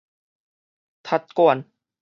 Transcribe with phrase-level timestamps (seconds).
[1.03, 1.69] 踢館